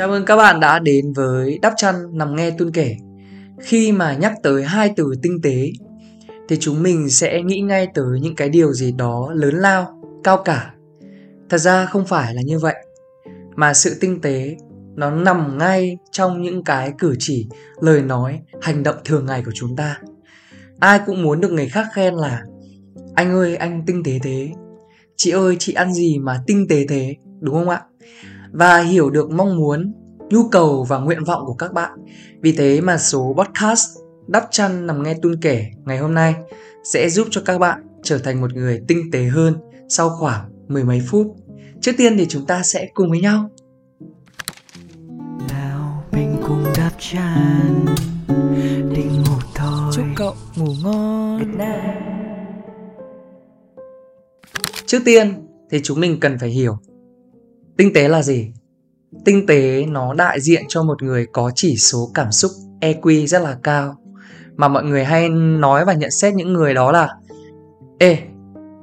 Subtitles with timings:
[0.00, 2.96] Chào mừng các bạn đã đến với Đắp Chăn Nằm Nghe Tuân Kể.
[3.60, 5.70] Khi mà nhắc tới hai từ tinh tế
[6.48, 10.42] Thì chúng mình sẽ nghĩ ngay tới những cái điều gì đó lớn lao, cao
[10.44, 10.74] cả.
[11.48, 12.74] Thật ra không phải là như vậy
[13.56, 14.56] Mà sự tinh tế
[14.94, 17.48] nó nằm ngay trong những cái cử chỉ,
[17.80, 20.00] lời nói, hành động thường ngày của chúng ta.
[20.80, 22.42] Ai cũng muốn được người khác khen là
[23.14, 24.50] Anh ơi anh tinh tế thế.
[25.16, 27.14] Chị ơi chị ăn gì mà tinh tế thế?
[27.40, 27.80] Đúng không ạ?
[28.52, 29.92] và hiểu được mong muốn,
[30.30, 31.90] nhu cầu và nguyện vọng của các bạn.
[32.40, 36.34] Vì thế mà số podcast đắp chăn nằm nghe tuôn kể ngày hôm nay
[36.84, 39.54] sẽ giúp cho các bạn trở thành một người tinh tế hơn
[39.88, 41.26] sau khoảng mười mấy phút.
[41.80, 43.50] Trước tiên thì chúng ta sẽ cùng với nhau.
[45.48, 47.84] Nào mình cùng đắp chăn
[48.94, 49.92] đi ngủ thôi.
[49.92, 51.58] Chúc cậu ngủ ngon.
[54.86, 56.78] Trước tiên thì chúng mình cần phải hiểu
[57.76, 58.52] Tinh tế là gì?
[59.24, 63.42] Tinh tế nó đại diện cho một người có chỉ số cảm xúc EQ rất
[63.42, 63.94] là cao
[64.56, 67.08] mà mọi người hay nói và nhận xét những người đó là
[67.98, 68.18] Ê,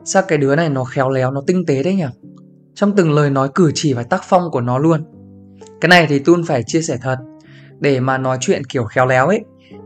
[0.06, 2.06] sao cái đứa này nó khéo léo, nó tinh tế đấy nhỉ?
[2.76, 5.06] Trong từng lời nói cử chỉ và tác phong của nó luôn.
[5.82, 7.18] Cái này thì Tun phải chia sẻ thật.
[7.80, 9.42] Để mà nói chuyện kiểu khéo léo ấy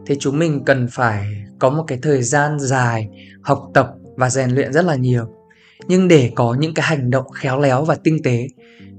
[0.06, 1.26] thì chúng mình cần phải
[1.60, 3.10] có một cái thời gian dài
[3.42, 5.26] học tập và rèn luyện rất là nhiều.
[5.88, 8.48] Nhưng để có những cái hành động khéo léo và tinh tế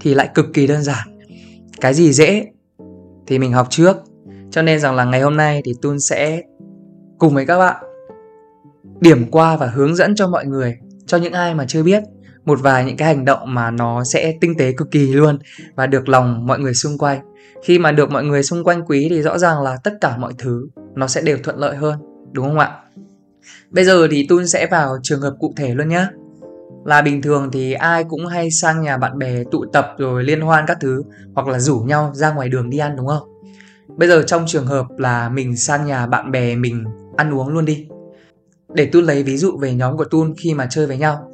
[0.01, 1.12] thì lại cực kỳ đơn giản
[1.83, 2.47] cái gì dễ
[3.27, 3.97] thì mình học trước.
[4.51, 6.43] Cho nên rằng là ngày hôm nay thì Tun sẽ
[7.19, 7.85] cùng với các bạn
[9.01, 12.03] điểm qua và hướng dẫn cho mọi người, cho những ai mà chưa biết,
[12.45, 15.39] một vài những cái hành động mà nó sẽ tinh tế cực kỳ luôn
[15.75, 17.21] và được lòng mọi người xung quanh.
[17.65, 20.33] Khi mà được mọi người xung quanh quý thì rõ ràng là tất cả mọi
[20.39, 21.99] thứ nó sẽ đều thuận lợi hơn,
[22.33, 22.79] đúng không ạ?
[23.71, 26.07] Bây giờ thì Tun sẽ vào trường hợp cụ thể luôn nhé
[26.85, 30.41] là bình thường thì ai cũng hay sang nhà bạn bè tụ tập rồi liên
[30.41, 31.03] hoan các thứ,
[31.35, 33.29] hoặc là rủ nhau ra ngoài đường đi ăn, đúng không?
[33.97, 36.85] Bây giờ trong trường hợp là mình sang nhà bạn bè mình
[37.17, 37.89] ăn uống luôn đi.
[38.75, 41.29] Để tôi lấy ví dụ về nhóm của Tun khi mà chơi với nhau.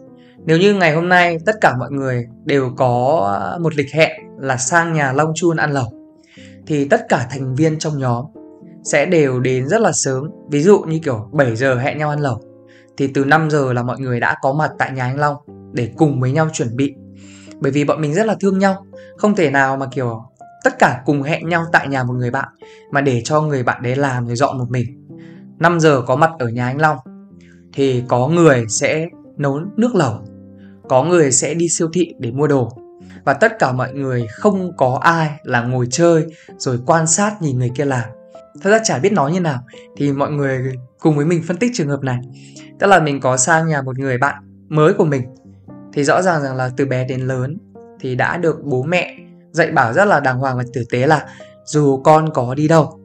[0.44, 4.56] Nếu như ngày hôm nay tất cả mọi người đều có một lịch hẹn là
[4.56, 5.92] sang nhà Long Chun ăn lẩu,
[6.66, 8.24] thì tất cả thành viên trong nhóm
[8.84, 10.30] sẽ đều đến rất là sớm.
[10.50, 12.40] Ví dụ như kiểu 7 giờ hẹn nhau ăn lẩu
[12.98, 15.36] thì từ 5 giờ là mọi người đã có mặt tại nhà anh Long
[15.72, 16.94] để cùng với nhau chuẩn bị.
[17.60, 18.86] Bởi vì bọn mình rất là thương nhau,
[19.16, 20.22] không thể nào mà kiểu
[20.64, 22.48] tất cả cùng hẹn nhau tại nhà một người bạn
[22.90, 25.08] mà để cho người bạn đấy làm rồi dọn một mình.
[25.58, 26.96] 5 giờ có mặt ở nhà anh Long
[27.72, 30.20] thì có người sẽ nấu nước lẩu,
[30.88, 32.68] có người sẽ đi siêu thị để mua đồ
[33.24, 36.26] và tất cả mọi người không có ai là ngồi chơi
[36.58, 38.08] rồi quan sát nhìn người kia làm.
[38.62, 39.64] Thật ra chả biết nói như nào
[39.96, 42.18] thì mọi người cùng với mình phân tích trường hợp này
[42.78, 45.22] tức là mình có sang nhà một người bạn mới của mình.
[45.92, 47.58] Thì rõ ràng rằng là từ bé đến lớn
[48.00, 49.16] thì đã được bố mẹ
[49.50, 51.26] dạy bảo rất là đàng hoàng và tử tế là
[51.64, 53.00] dù con có đi đâu,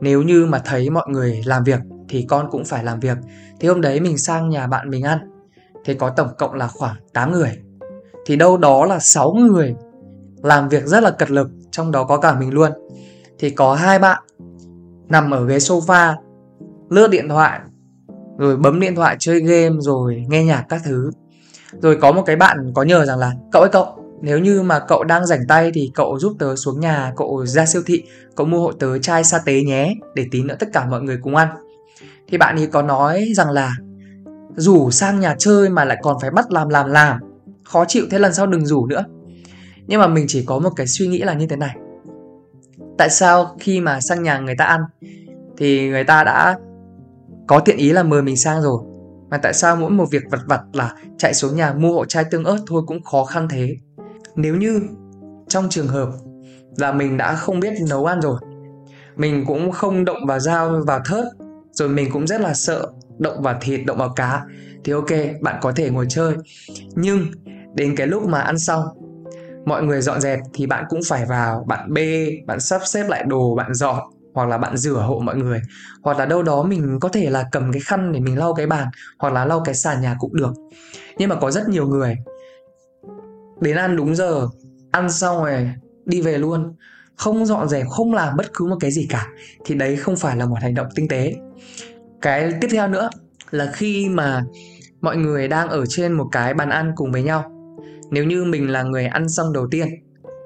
[0.00, 3.18] nếu như mà thấy mọi người làm việc thì con cũng phải làm việc.
[3.60, 5.18] Thì hôm đấy mình sang nhà bạn mình ăn,
[5.84, 7.58] thì có tổng cộng là khoảng 8 người.
[8.26, 9.74] Thì đâu đó là 6 người
[10.42, 12.72] làm việc rất là cật lực, trong đó có cả mình luôn.
[13.38, 14.22] Thì có hai bạn
[15.08, 16.14] nằm ở ghế sofa,
[16.90, 17.60] lướt điện thoại
[18.38, 21.10] rồi bấm điện thoại chơi game rồi nghe nhạc các thứ.
[21.82, 23.86] Rồi có một cái bạn có nhờ rằng là, cậu ơi, cậu,
[24.22, 27.66] nếu như mà cậu đang rảnh tay thì cậu giúp tớ xuống nhà cậu ra
[27.66, 28.02] siêu thị,
[28.36, 31.18] cậu mua hộ tớ chai sa tế nhé, để tí nữa tất cả mọi người
[31.22, 31.48] cùng ăn.
[32.28, 33.72] Thì bạn ấy có nói rằng là,
[34.56, 37.18] rủ sang nhà chơi mà lại còn phải bắt làm làm làm,
[37.64, 39.04] khó chịu thế lần sau đừng rủ nữa.
[39.86, 41.76] Nhưng mà mình chỉ có một cái suy nghĩ là như thế này.
[42.98, 44.80] Tại sao khi mà sang nhà người ta ăn,
[45.56, 46.58] thì người ta đã
[47.48, 48.82] có thiện ý là mời mình sang rồi.
[49.30, 52.24] Mà tại sao mỗi một việc vặt vặt là chạy xuống nhà mua hộ chai
[52.24, 53.76] tương ớt thôi cũng khó khăn thế?
[54.36, 54.80] Nếu như
[55.48, 56.08] trong trường hợp
[56.76, 58.40] là mình đã không biết nấu ăn rồi,
[59.16, 61.24] mình cũng không động vào dao, vào thớt,
[61.72, 64.44] rồi mình cũng rất là sợ động vào thịt, động vào cá,
[64.84, 65.10] thì ok,
[65.40, 66.34] bạn có thể ngồi chơi.
[66.94, 67.26] Nhưng
[67.74, 68.84] đến cái lúc mà ăn xong,
[69.64, 73.24] mọi người dọn dẹp thì bạn cũng phải vào, bạn bê, bạn sắp xếp lại
[73.26, 73.98] đồ, bạn dọn
[74.38, 75.60] hoặc là bạn rửa hộ mọi người.
[76.02, 78.66] Hoặc là đâu đó mình có thể là cầm cái khăn để mình lau cái
[78.66, 78.88] bàn,
[79.18, 80.52] hoặc là lau cái sàn nhà cũng được.
[81.18, 82.16] Nhưng mà có rất nhiều người,
[83.60, 84.48] đến ăn đúng giờ,
[84.90, 85.70] ăn xong rồi
[86.04, 86.74] đi về luôn,
[87.16, 89.26] không dọn dẹp, không làm bất cứ một cái gì cả,
[89.64, 91.34] thì đấy không phải là một hành động tinh tế.
[92.22, 93.10] Cái tiếp theo nữa
[93.50, 94.44] là khi mà
[95.00, 97.52] mọi người đang ở trên một cái bàn ăn cùng với nhau,
[98.10, 99.88] nếu như mình là người ăn xong đầu tiên,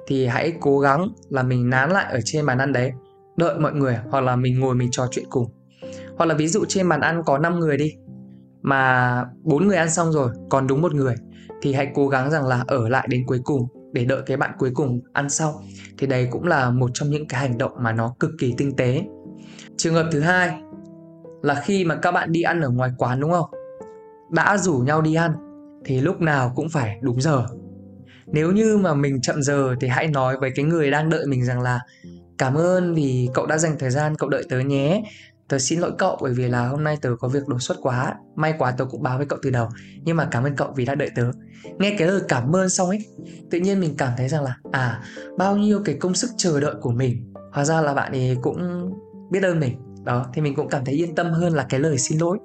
[0.07, 2.93] thì hãy cố gắng là mình nán lại ở trên bàn ăn đấy
[3.37, 4.05] đợi mọi người à?
[4.11, 5.47] hoặc là mình ngồi mình trò chuyện cùng.
[6.17, 7.93] Hoặc là ví dụ trên bàn ăn có 5 người đi,
[8.63, 11.15] mà bốn người ăn xong rồi, còn đúng một người,
[11.63, 14.51] thì hãy cố gắng rằng là ở lại đến cuối cùng, để đợi cái bạn
[14.59, 15.63] cuối cùng ăn sau
[15.99, 18.77] thì đây cũng là một trong những cái hành động mà nó cực kỳ tinh
[18.77, 19.05] tế.
[19.77, 20.63] Trường hợp thứ hai
[21.43, 23.51] là khi mà các bạn đi ăn ở ngoài quán, đúng không?
[24.31, 25.33] Đã rủ nhau đi ăn,
[25.85, 27.47] thì lúc nào cũng phải đúng giờ.
[28.27, 31.45] Nếu như mà mình chậm giờ thì hãy nói với cái người đang đợi mình
[31.45, 31.81] rằng là
[32.43, 35.03] cảm ơn vì cậu đã dành thời gian cậu đợi tớ nhé.
[35.49, 38.15] Tớ xin lỗi cậu bởi vì là hôm nay tớ có việc đột xuất quá.
[38.35, 39.69] May quá tớ cũng báo với cậu từ đầu,
[40.05, 41.31] nhưng mà cảm ơn cậu vì đã đợi tớ.
[41.79, 43.07] Nghe cái lời cảm ơn xong ấy,
[43.51, 45.03] tự nhiên mình cảm thấy rằng là à
[45.39, 47.33] bao nhiêu cái công sức chờ đợi của mình.
[47.53, 48.91] Hóa ra là bạn ấy cũng
[49.31, 49.77] biết ơn mình.
[50.05, 52.39] Đó, thì mình cũng cảm thấy yên tâm hơn là cái lời xin lỗi.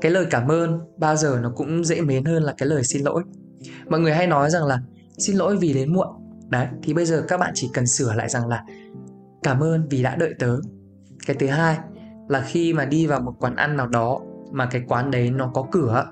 [0.00, 3.02] Cái lời cảm ơn bao giờ nó cũng dễ mến hơn là cái lời xin
[3.02, 3.22] lỗi.
[3.88, 4.80] Mọi người hay nói rằng là,
[5.18, 6.08] xin lỗi vì đến muộn.
[6.48, 8.64] Đấy, thì bây giờ các bạn chỉ cần sửa lại rằng là
[9.42, 10.56] cảm ơn vì đã đợi tớ.
[11.26, 11.78] Cái thứ hai
[12.28, 14.20] là khi mà đi vào một quán ăn nào đó
[14.52, 16.06] mà cái quán đấy nó có cửa,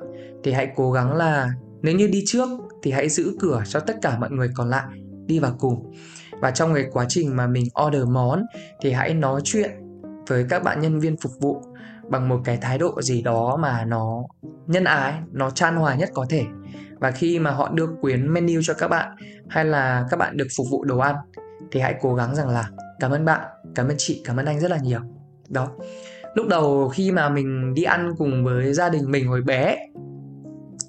[0.44, 1.50] thì hãy cố gắng là
[1.82, 2.49] nếu như đi trước
[2.82, 4.84] thì hãy giữ cửa cho tất cả mọi người còn lại
[5.26, 5.93] đi vào cùng.
[6.40, 8.43] Và trong cái quá trình mà mình order món
[8.82, 9.70] thì hãy nói chuyện
[10.29, 11.62] với các bạn nhân viên phục vụ
[12.11, 14.22] bằng một cái thái độ gì đó mà nó
[14.67, 16.44] nhân ái, nó chan hòa nhất có thể.
[16.99, 19.17] Và khi mà họ đưa quyến menu cho các bạn
[19.49, 21.17] hay là các bạn được phục vụ đồ ăn
[21.70, 22.70] thì hãy cố gắng rằng là
[23.00, 23.41] cảm ơn bạn,
[23.75, 25.00] cảm ơn chị, cảm ơn anh rất là nhiều.
[25.49, 25.69] Đó.
[26.35, 29.79] Lúc đầu khi mà mình đi ăn cùng với gia đình mình hồi bé,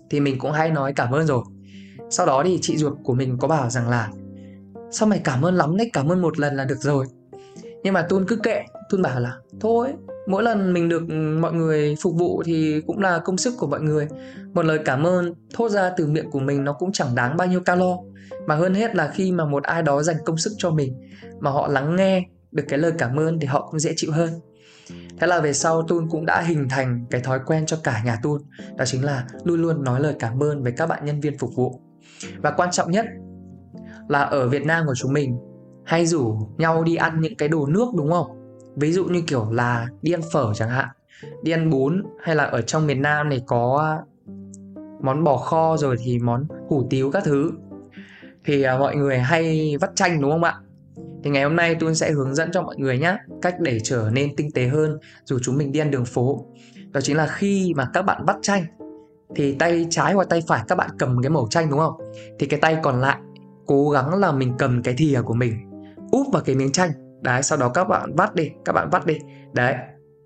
[0.10, 1.44] thì mình cũng hay nói cảm ơn rồi.
[2.10, 4.10] Sau đó thì chị ruột của mình có bảo rằng là,
[4.92, 7.06] sao mày cảm ơn lắm đấy, cảm ơn một lần là được rồi.
[7.84, 9.94] Nhưng mà tuôn cứ kệ tuôn bảo là, thôi
[10.28, 13.68] mỗi lần mình được ừ, mọi người phục vụ thì cũng là công sức của
[13.68, 14.08] mọi người.
[14.54, 17.48] Một lời cảm ơn thốt ra từ miệng của mình nó cũng chẳng đáng bao
[17.48, 17.98] nhiêu calo.
[18.48, 20.94] Mà hơn hết là khi mà một ai đó dành công sức cho mình,
[21.40, 24.30] mà họ lắng nghe được cái lời cảm ơn thì họ cũng dễ chịu hơn.
[25.20, 28.18] Thế là về sau tun cũng đã hình thành cái thói quen cho cả nhà
[28.24, 28.42] tun,
[28.78, 31.56] đó chính là luôn luôn nói lời cảm ơn với các bạn nhân viên phục
[31.56, 31.82] vụ.
[32.38, 33.06] Và quan trọng nhất
[34.10, 35.38] là ở việt nam của chúng mình,
[35.86, 38.37] hay rủ nhau đi ăn những cái đồ nước, đúng không?
[38.78, 40.88] Ví dụ như kiểu là đi ăn phở chẳng hạn
[41.44, 43.94] đi ăn bún hay là ở trong miền nam này có à,
[45.02, 47.52] món bò kho rồi thì món hủ tiếu các thứ.
[48.46, 50.56] Thì à, mọi người hay vắt chanh đúng không ạ?
[51.24, 54.10] Thì ngày hôm nay tôi sẽ hướng dẫn cho mọi người nhé cách để trở
[54.14, 56.46] nên tinh tế hơn dù chúng mình đi ăn đường phố.
[56.92, 58.66] Đó chính là khi mà các bạn vắt chanh
[59.36, 61.94] thì tay trái hoặc tay phải các bạn cầm cái mẩu chanh đúng không?
[62.40, 63.18] Thì cái tay còn lại
[63.66, 65.54] cố gắng là mình cầm cái thìa của mình
[66.12, 69.06] úp vào cái miếng chanh đấy, sau đó các bạn vắt đi, các bạn vắt
[69.06, 69.18] đi.
[69.54, 69.76] Đấy,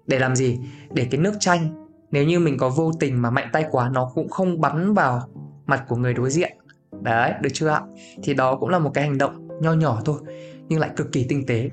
[0.07, 0.59] để làm gì?
[0.93, 4.11] Để cái nước chanh, nếu như mình có vô tình mà mạnh tay quá, nó
[4.15, 5.21] cũng không bắn vào
[5.65, 6.57] mặt của người đối diện.
[7.01, 7.81] Đấy, được chưa ạ?
[8.23, 10.19] Thì đó cũng là một cái hành động nho nhỏ thôi,
[10.67, 11.69] nhưng lại cực kỳ tinh tế.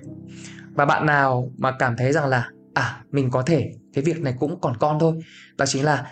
[0.75, 4.35] Và bạn nào mà cảm thấy rằng là à mình có thể, cái việc này
[4.41, 5.15] cũng còn con thôi,
[5.57, 6.07] đó chính là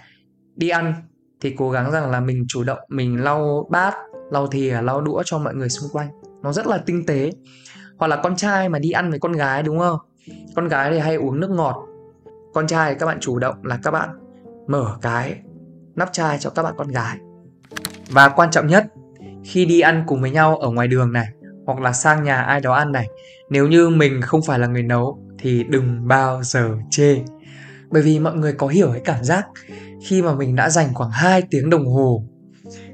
[0.56, 0.94] đi ăn,
[1.40, 3.94] thì cố gắng rằng là mình chủ động, mình lau bát,
[4.30, 6.08] lau thìa, lau đũa cho mọi người xung quanh.
[6.42, 7.30] Nó rất là tinh tế
[7.98, 9.98] hoặc là con trai mà đi ăn với con gái, đúng không?
[10.56, 11.86] Con gái thì hay uống nước ngọt.
[12.54, 14.08] Con trai các bạn chủ động là các bạn
[14.66, 15.36] mở cái
[15.94, 17.16] nắp chai cho các bạn con gái.
[18.10, 18.86] Và quan trọng nhất,
[19.44, 21.26] khi đi ăn cùng với nhau ở ngoài đường này,
[21.66, 23.06] hoặc là sang nhà ai đó ăn này,
[23.50, 27.18] nếu như mình không phải là người nấu, thì đừng bao giờ chê.
[27.90, 29.46] Bởi vì mọi người có hiểu cái cảm giác
[30.04, 32.24] khi mà mình đã dành khoảng 2 tiếng đồng hồ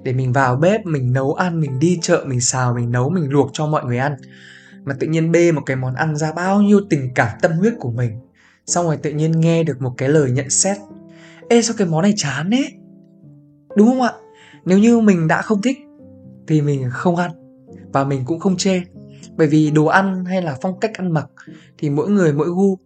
[0.03, 3.31] để mình vào bếp, mình nấu ăn, mình đi chợ, mình xào, mình nấu, mình
[3.31, 4.17] luộc cho mọi người ăn
[4.85, 7.75] mà tự nhiên bê một cái món ăn ra bao nhiêu tình cảm tâm huyết
[7.79, 8.11] của mình.
[8.67, 10.77] Xong rồi tự nhiên nghe được một cái lời nhận xét.
[11.49, 12.73] Ê, sao cái món này chán ấy
[13.77, 14.13] đúng không ạ?
[14.65, 15.79] Nếu như mình đã không thích,
[16.47, 17.31] thì mình không ăn.
[17.93, 18.81] Và mình cũng không chê.
[19.37, 21.27] Bởi vì đồ ăn hay là phong cách ăn mặc,
[21.79, 22.79] thì mỗi người mỗi gu.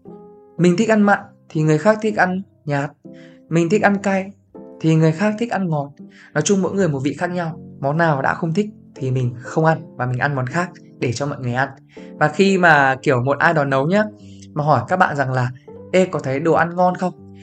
[0.59, 2.91] Mình thích ăn mặn, thì người khác thích ăn nhạt.
[3.49, 4.31] Mình thích ăn cay,
[4.81, 5.93] thì người khác thích ăn ngọt.
[6.35, 7.61] Nói chung mỗi người một vị khác nhau.
[7.81, 11.13] Món nào đã không thích thì mình không ăn và mình ăn món khác để
[11.13, 11.69] cho mọi người ăn.
[12.19, 14.03] Và khi mà, kiểu, một ai đó nấu nhá,
[14.55, 15.51] mà hỏi các bạn rằng là,
[15.93, 17.35] ê, có thấy đồ ăn ngon không?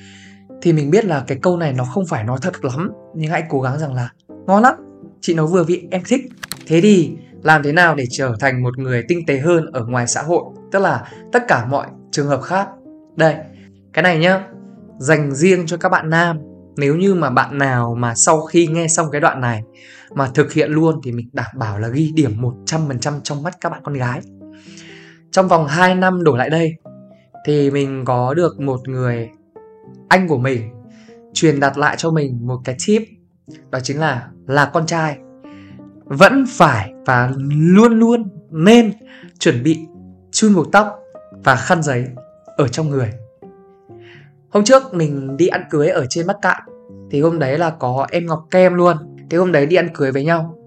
[0.62, 3.44] Thì mình biết là cái câu này nó không phải nói thật lắm, nhưng hãy
[3.50, 4.10] cố gắng rằng là,
[4.48, 4.74] ngon lắm,
[5.22, 6.22] chị nấu vừa vị, em thích.
[6.68, 10.08] Thế thì làm thế nào để trở thành một người tinh tế hơn ở ngoài
[10.08, 10.44] xã hội?
[10.72, 12.68] Tức là tất cả mọi trường hợp khác.
[13.16, 13.36] Đây,
[13.94, 14.48] cái này nhá,
[14.98, 16.40] dành riêng cho các bạn nam
[16.78, 19.64] nếu như mà bạn nào mà sau khi nghe xong cái đoạn này
[20.12, 23.70] mà thực hiện luôn thì mình đảm bảo là ghi điểm 100% trong mắt các
[23.70, 24.22] bạn con gái.
[25.32, 26.74] Trong vòng 2 năm đổ lại đây
[27.46, 29.30] thì mình có được một người
[30.10, 30.70] anh của mình
[31.34, 33.02] truyền đặt lại cho mình một cái tip,
[33.72, 35.18] đó chính là là con trai
[36.06, 38.94] vẫn phải và luôn luôn nên
[39.40, 39.80] chuẩn bị
[40.32, 41.00] chun buộc tóc
[41.44, 42.06] và khăn giấy
[42.58, 43.12] ở trong người
[44.54, 46.62] hôm trước mình đi ăn cưới ở trên bắc cạn,
[47.12, 48.98] thì hôm đấy là có em ngọc kem luôn.
[49.30, 50.58] Thì hôm đấy đi ăn cưới với nhau,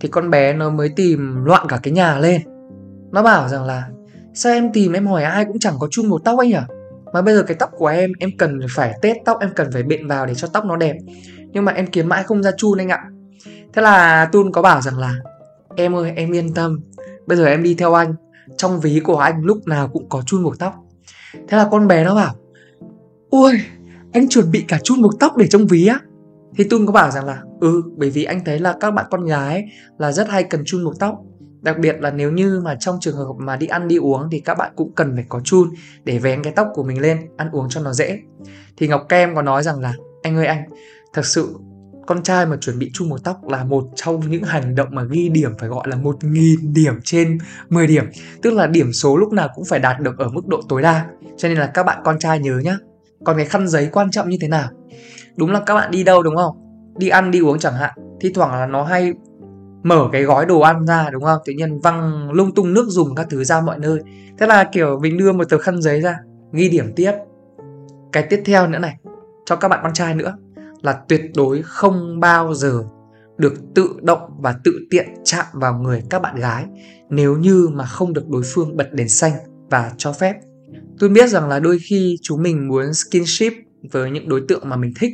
[0.00, 2.40] thì con bé nó mới tìm loạn cả cái nhà lên.
[3.12, 3.88] Nó bảo rằng là,
[4.34, 6.56] sao em tìm em hỏi ai cũng chẳng có chun một tóc anh nhỉ?
[7.12, 9.82] Mà bây giờ cái tóc của em em cần phải tết tóc, em cần phải
[9.82, 10.96] bện vào để cho tóc nó đẹp.
[11.52, 13.04] Nhưng mà em kiếm mãi không ra chun anh ạ.
[13.72, 15.14] Thế là tun có bảo rằng là,
[15.76, 16.80] em ơi, em yên tâm.
[17.26, 18.14] Bây giờ em đi theo anh.
[18.56, 20.74] Trong ví của anh lúc nào cũng có chun buộc tóc.
[21.48, 22.34] Thế là con bé nó bảo
[23.30, 23.52] ui
[24.12, 26.00] anh chuẩn bị cả chun buộc tóc để trong ví á.
[26.56, 29.24] Thì tun có bảo rằng là ừ bởi vì anh thấy là các bạn con
[29.24, 29.64] gái
[29.98, 31.14] là rất hay cần chun buộc tóc.
[31.62, 34.40] Đặc biệt là nếu như mà trong trường hợp mà đi ăn, đi uống thì
[34.40, 35.70] các bạn cũng cần phải có chun
[36.04, 38.18] để vén cái tóc của mình lên, ăn uống cho nó dễ.
[38.76, 40.64] Thì ngọc kem có nói rằng là, anh ơi anh,
[41.12, 41.54] thật sự
[42.06, 45.02] con trai mà chuẩn bị chung một tóc là một trong những hành động mà
[45.04, 48.04] ghi điểm, phải gọi là một nghìn điểm trên 10 điểm.
[48.42, 51.06] Tức là điểm số lúc nào cũng phải đạt được ở mức độ tối đa.
[51.36, 52.78] Cho nên là các bạn con trai nhớ nhá
[53.26, 54.68] còn cái khăn giấy quan trọng như thế nào?
[55.36, 56.56] Đúng là các bạn đi đâu đúng không?
[56.96, 57.90] Đi ăn, đi uống chẳng hạn.
[58.20, 59.12] Thi thoảng là nó hay
[59.82, 61.38] mở cái gói đồ ăn ra đúng không?
[61.44, 63.98] Tự nhiên văng lung tung nước dùng các thứ ra mọi nơi.
[64.38, 66.18] Thế là kiểu mình đưa một tờ khăn giấy ra,
[66.52, 67.12] ghi điểm tiếp.
[68.12, 68.96] Cái tiếp theo nữa này,
[69.46, 70.36] cho các bạn con trai nữa,
[70.82, 72.84] là tuyệt đối không bao giờ
[73.38, 76.64] được tự động và tự tiện chạm vào người các bạn gái
[77.10, 79.32] nếu như mà không được đối phương bật đèn xanh
[79.70, 80.34] và cho phép.
[80.98, 83.52] Tôi biết rằng là đôi khi chúng mình muốn skinship
[83.92, 85.12] với những đối tượng mà mình thích,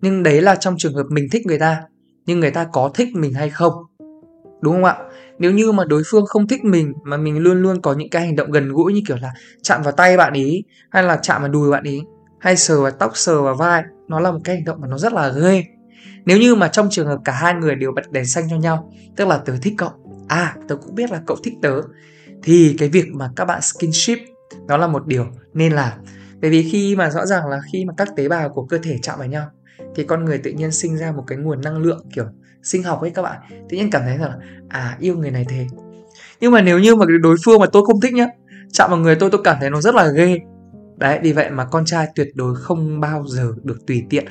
[0.00, 1.82] nhưng đấy là trong trường hợp mình thích người ta,
[2.26, 3.72] nhưng người ta có thích mình hay không.
[4.62, 4.96] Đúng không ạ?
[5.38, 8.26] Nếu như mà đối phương không thích mình mà mình luôn luôn có những cái
[8.26, 9.32] hành động gần gũi như kiểu là
[9.62, 12.00] chạm vào tay bạn ý hay là chạm vào đùi bạn ý
[12.40, 14.98] hay sờ vào tóc sờ vào vai nó là một cái hành động mà nó
[14.98, 15.64] rất là ghê
[16.24, 18.92] nếu như mà trong trường hợp cả hai người đều bật đèn xanh cho nhau
[19.16, 19.90] tức là tớ thích cậu
[20.28, 21.80] à tớ cũng biết là cậu thích tớ
[22.42, 24.18] thì cái việc mà các bạn skinship
[24.68, 25.92] nó là một điều nên làm.
[26.40, 28.98] Bởi vì khi mà rõ ràng là khi mà các tế bào của cơ thể
[29.02, 29.46] chạm vào nhau,
[29.94, 32.24] thì con người tự nhiên sinh ra một cái nguồn năng lượng, kiểu,
[32.62, 33.40] sinh học ấy các bạn.
[33.68, 34.36] Tự nhiên cảm thấy là
[34.68, 35.66] à yêu người này thế.
[36.40, 38.26] Nhưng mà nếu như mà đối phương mà tôi không thích nhá,
[38.72, 40.38] chạm vào người tôi tôi cảm thấy nó rất là ghê.
[40.96, 44.24] Đấy, vì vậy mà con trai tuyệt đối không bao giờ được tùy tiện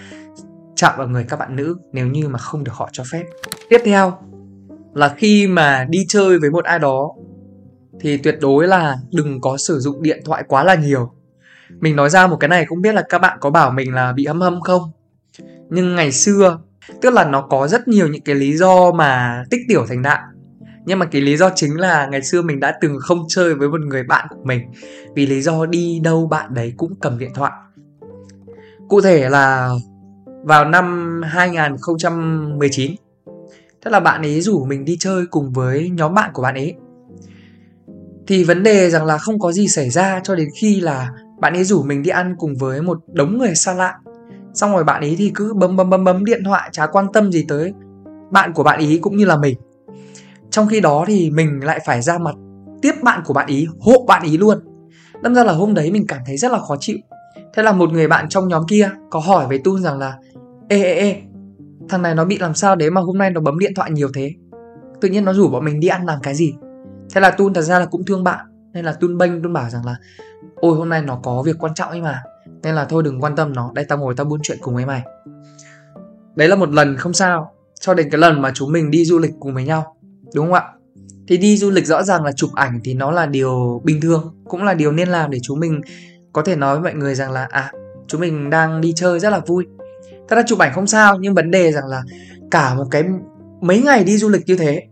[0.75, 3.23] chạm vào người các bạn nữ nếu như mà không được họ cho phép.
[3.69, 4.17] Tiếp theo
[4.93, 7.11] là khi mà đi chơi với một ai đó
[7.99, 11.11] thì tuyệt đối là đừng có sử dụng điện thoại quá là nhiều.
[11.79, 14.13] Mình nói ra một cái này không biết là các bạn có bảo mình là
[14.13, 14.81] bị hâm hâm không?
[15.69, 16.59] Nhưng ngày xưa,
[17.01, 20.19] tức là nó có rất nhiều những cái lý do mà tích tiểu thành đại
[20.89, 23.69] nhưng mà cái lý do chính là ngày xưa mình đã từng không chơi với
[23.69, 24.61] một người bạn của mình.
[25.15, 27.51] Vì lý do đi đâu bạn đấy cũng cầm điện thoại.
[28.89, 29.69] Cụ thể là
[30.43, 32.91] vào năm 2019
[33.83, 36.75] tức là bạn ấy rủ mình đi chơi cùng với nhóm bạn của bạn ấy
[38.29, 41.09] thì vấn đề rằng là không có gì xảy ra cho đến khi là
[41.39, 43.95] bạn ấy rủ mình đi ăn cùng với một đống người xa lạ.
[44.53, 47.31] Xong rồi bạn ấy thì cứ bấm bấm bấm bấm điện thoại, chả quan tâm
[47.31, 47.73] gì tới
[48.31, 49.57] bạn của bạn ấy cũng như là mình.
[50.49, 52.35] Trong khi đó thì mình lại phải ra mặt
[52.81, 54.59] tiếp bạn của bạn ý, hộ bạn ý luôn.
[55.23, 56.97] Đâm ra là hôm đấy mình cảm thấy rất là khó chịu.
[57.53, 60.17] Thế là một người bạn trong nhóm kia có hỏi với tun rằng là,
[60.69, 61.21] ê ê ê,
[61.89, 64.09] thằng này nó bị làm sao đấy mà hôm nay nó bấm điện thoại nhiều
[64.15, 64.31] thế?
[65.01, 66.53] Tự nhiên nó rủ bọn mình đi ăn làm cái gì?
[67.13, 68.45] Thế là tun thật ra là cũng thương bạn.
[68.73, 69.95] Nên là tun bênh, tun bảo rằng là,
[70.55, 72.23] ôi, hôm nay nó có việc quan trọng ấy mà.
[72.63, 73.71] Nên là thôi đừng quan tâm nó.
[73.73, 75.01] Đây tao ngồi tao buôn chuyện cùng với mày.
[76.35, 77.51] Đấy là một lần không sao.
[77.79, 79.95] Cho đến cái lần mà chúng mình đi du lịch cùng với nhau.
[80.35, 80.63] Đúng không ạ?
[81.27, 84.35] Thì đi du lịch rõ ràng là chụp ảnh thì nó là điều bình thường,
[84.47, 85.81] cũng là điều nên làm để chúng mình
[86.33, 87.71] có thể nói với mọi người rằng là à
[88.07, 89.67] chúng mình đang đi chơi rất là vui.
[90.27, 92.03] Thật ra chụp ảnh không sao, nhưng vấn đề rằng là
[92.51, 93.03] cả một cái
[93.61, 94.87] mấy ngày đi du lịch như thế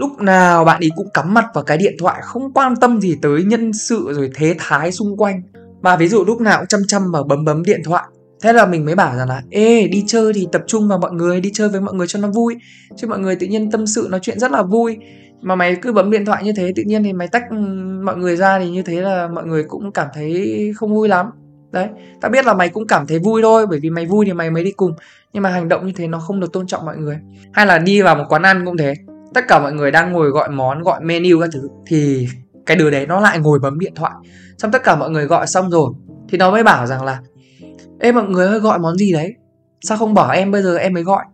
[0.00, 3.16] lúc nào bạn ấy cũng cắm mặt vào cái điện thoại, không quan tâm gì
[3.22, 5.42] tới nhân sự rồi thế thái xung quanh.
[5.82, 8.04] Mà ví dụ lúc nào cũng chăm chăm vào bấm bấm điện thoại.
[8.42, 11.12] Thế là mình mới bảo rằng là, ê, đi chơi thì tập trung vào mọi
[11.12, 12.56] người, đi chơi với mọi người cho nó vui.
[12.96, 14.98] Chứ mọi người tự nhiên tâm sự nói chuyện rất là vui.
[15.40, 17.52] Mà mày cứ bấm điện thoại như thế, tự nhiên thì mày tách
[18.04, 21.26] mọi người ra thì như thế là mọi người cũng cảm thấy không vui lắm.
[21.72, 21.88] Đấy
[22.20, 24.50] tao biết là mày cũng cảm thấy vui thôi, bởi vì mày vui thì mày
[24.50, 24.92] mới đi cùng.
[25.32, 27.18] Nhưng mà hành động như thế nó không được tôn trọng mọi người.
[27.52, 28.94] Hay là đi vào một quán ăn cũng thế
[29.34, 32.28] tất cả mọi người đang ngồi gọi món, gọi menu các thứ, thì
[32.66, 34.12] cái đứa đấy nó lại ngồi bấm điện thoại.
[34.58, 35.92] Xong tất cả mọi người gọi xong rồi,
[36.28, 37.20] thì nó mới bảo rằng là,
[38.00, 39.34] Ê, mọi người ơi, gọi món gì đấy?
[39.80, 41.24] Sao không bảo em bây giờ em mới gọi?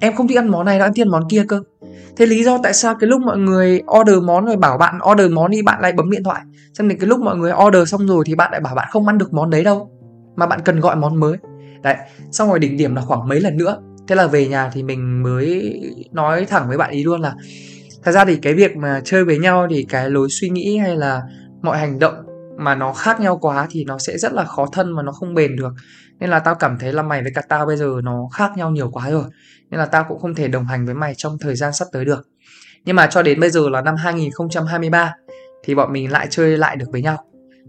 [0.00, 1.62] Em không thích ăn món này đâu, em thích ăn món kia cơ.
[2.16, 5.30] Thế lý do tại sao cái lúc mọi người order món rồi bảo bạn order
[5.32, 6.40] món đi, bạn lại bấm điện thoại.
[6.74, 9.06] Xong đến cái lúc mọi người order xong rồi thì bạn lại bảo bạn không
[9.06, 9.90] ăn được món đấy đâu,
[10.36, 11.36] Mà bạn cần gọi món mới.
[11.82, 11.96] Đấy,
[12.30, 13.80] xong rồi đỉnh điểm là khoảng mấy lần nữa
[14.10, 15.80] Thế là về nhà thì mình mới
[16.12, 17.34] nói thẳng với bạn ý luôn là,
[18.02, 20.96] Thật ra thì cái việc mà chơi với nhau thì cái lối suy nghĩ hay
[20.96, 21.22] là
[21.62, 22.14] mọi hành động
[22.58, 25.34] mà nó khác nhau quá thì nó sẽ rất là khó thân mà nó không
[25.34, 25.72] bền được
[26.18, 28.70] nên là tao cảm thấy là mày với cả tao bây giờ nó khác nhau
[28.70, 29.24] nhiều quá rồi,
[29.70, 32.04] nên là tao cũng không thể đồng hành với mày trong thời gian sắp tới
[32.04, 32.28] được
[32.84, 35.14] Nhưng mà cho đến bây giờ là năm 2023
[35.64, 37.18] thì bọn mình lại chơi lại được với nhau.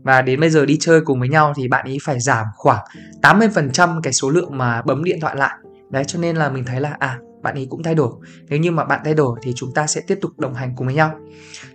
[0.03, 2.85] Và đến bây giờ đi chơi cùng với nhau thì bạn ấy phải giảm khoảng
[3.21, 5.53] 80% cái số lượng mà bấm điện thoại lại.
[5.91, 8.11] Đấy, cho nên là mình thấy là à bạn ấy cũng thay đổi.
[8.49, 10.87] Nếu như mà bạn thay đổi thì chúng ta sẽ tiếp tục đồng hành cùng
[10.87, 11.19] với nhau.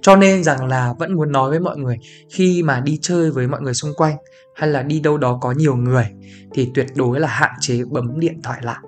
[0.01, 1.99] Cho nên rằng là vẫn muốn nói với mọi người,
[2.31, 4.17] khi mà đi chơi với mọi người xung quanh,
[4.55, 6.07] hay là đi đâu đó có nhiều người,
[6.55, 8.79] thì tuyệt đối là hạn chế bấm điện thoại lại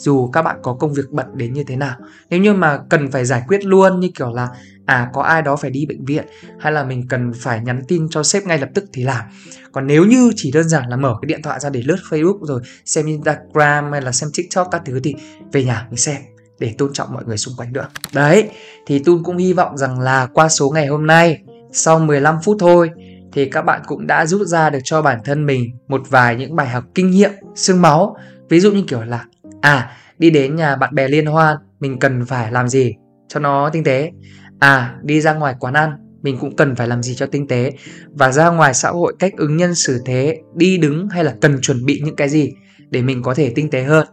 [0.00, 1.96] dù các bạn có công việc bận đến như thế nào.
[2.30, 4.48] Nếu như mà cần phải giải quyết luôn, như kiểu là
[4.86, 6.26] à có ai đó phải đi bệnh viện,
[6.58, 9.24] hay là mình cần phải nhắn tin cho sếp ngay lập tức thì làm.
[9.72, 12.44] Còn nếu như chỉ đơn giản là mở cái điện thoại ra để lướt facebook
[12.44, 15.14] rồi xem instagram hay là xem tiktok các thứ thì
[15.52, 16.16] về nhà mình xem
[16.58, 17.88] để tôn trọng mọi người xung quanh nữa.
[18.12, 18.48] Đấy,
[18.86, 21.38] thì tun cũng hy vọng rằng là qua số ngày hôm nay,
[21.72, 22.90] sau 15 phút thôi
[23.32, 26.56] thì các bạn cũng đã rút ra được cho bản thân mình một vài những
[26.56, 28.16] bài học kinh nghiệm, xương máu.
[28.48, 29.24] Ví dụ như kiểu là
[29.60, 32.94] à đi đến nhà bạn bè liên hoan mình cần phải làm gì
[33.28, 34.10] cho nó tinh tế?
[34.58, 35.90] À đi ra ngoài quán ăn,
[36.22, 37.72] mình cũng cần phải làm gì cho tinh tế?
[38.10, 41.60] Và ra ngoài xã hội cách ứng nhân xử thế, đi đứng hay là cần
[41.60, 42.52] chuẩn bị những cái gì
[42.90, 44.06] để mình có thể tinh tế hơn?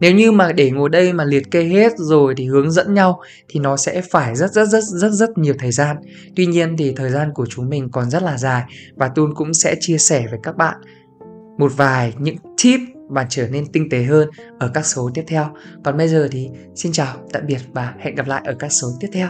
[0.00, 3.20] Nếu như mà để ngồi đây mà liệt kê hết rồi thì hướng dẫn nhau
[3.48, 5.96] thì nó sẽ phải rất rất rất rất rất nhiều thời gian.
[6.36, 8.62] Tuy nhiên thì thời gian của chúng mình còn rất là dài
[8.96, 10.76] và tun cũng sẽ chia sẻ với các bạn
[11.58, 12.80] một vài những tip
[13.10, 15.56] và trở nên tinh tế hơn ở các số tiếp theo.
[15.84, 18.88] Còn bây giờ thì xin chào, tạm biệt và hẹn gặp lại ở các số
[19.00, 19.28] tiếp theo.